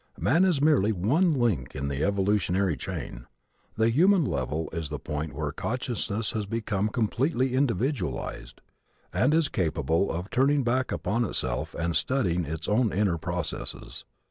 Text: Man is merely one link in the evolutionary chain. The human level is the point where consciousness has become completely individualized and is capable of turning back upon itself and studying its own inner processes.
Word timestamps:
Man 0.19 0.45
is 0.45 0.63
merely 0.63 0.91
one 0.91 1.35
link 1.35 1.75
in 1.75 1.87
the 1.87 2.03
evolutionary 2.03 2.75
chain. 2.75 3.27
The 3.75 3.89
human 3.91 4.25
level 4.25 4.67
is 4.73 4.89
the 4.89 4.97
point 4.97 5.35
where 5.35 5.51
consciousness 5.51 6.31
has 6.31 6.47
become 6.47 6.89
completely 6.89 7.53
individualized 7.53 8.61
and 9.13 9.31
is 9.31 9.47
capable 9.47 10.11
of 10.11 10.31
turning 10.31 10.63
back 10.63 10.91
upon 10.91 11.23
itself 11.23 11.75
and 11.75 11.95
studying 11.95 12.45
its 12.45 12.67
own 12.67 12.91
inner 12.91 13.19
processes. 13.19 14.03